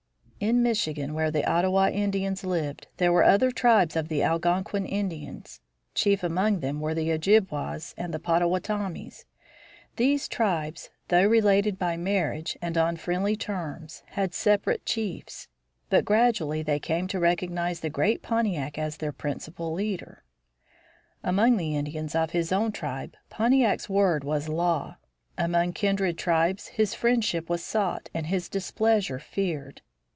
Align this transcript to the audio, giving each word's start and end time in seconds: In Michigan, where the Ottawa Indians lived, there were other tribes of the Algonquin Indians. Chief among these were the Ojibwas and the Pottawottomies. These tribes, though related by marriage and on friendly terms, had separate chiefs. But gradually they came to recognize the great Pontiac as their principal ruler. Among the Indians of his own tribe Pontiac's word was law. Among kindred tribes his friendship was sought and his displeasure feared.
In 0.41 0.63
Michigan, 0.63 1.13
where 1.13 1.29
the 1.29 1.45
Ottawa 1.47 1.89
Indians 1.89 2.43
lived, 2.43 2.87
there 2.97 3.13
were 3.13 3.21
other 3.23 3.51
tribes 3.51 3.95
of 3.95 4.07
the 4.07 4.23
Algonquin 4.23 4.87
Indians. 4.87 5.61
Chief 5.93 6.23
among 6.23 6.61
these 6.61 6.73
were 6.73 6.95
the 6.95 7.11
Ojibwas 7.11 7.93
and 7.95 8.11
the 8.11 8.17
Pottawottomies. 8.17 9.25
These 9.97 10.27
tribes, 10.27 10.89
though 11.09 11.27
related 11.27 11.77
by 11.77 11.95
marriage 11.95 12.57
and 12.59 12.75
on 12.75 12.97
friendly 12.97 13.35
terms, 13.35 14.01
had 14.13 14.33
separate 14.33 14.83
chiefs. 14.83 15.47
But 15.91 16.05
gradually 16.05 16.63
they 16.63 16.79
came 16.79 17.05
to 17.09 17.19
recognize 17.19 17.81
the 17.81 17.91
great 17.91 18.23
Pontiac 18.23 18.79
as 18.79 18.97
their 18.97 19.11
principal 19.13 19.75
ruler. 19.75 20.23
Among 21.23 21.57
the 21.57 21.75
Indians 21.77 22.15
of 22.15 22.31
his 22.31 22.51
own 22.51 22.71
tribe 22.71 23.13
Pontiac's 23.29 23.87
word 23.89 24.23
was 24.23 24.49
law. 24.49 24.97
Among 25.37 25.71
kindred 25.71 26.17
tribes 26.17 26.69
his 26.69 26.95
friendship 26.95 27.47
was 27.47 27.63
sought 27.63 28.09
and 28.11 28.25
his 28.25 28.49
displeasure 28.49 29.19
feared. 29.19 29.83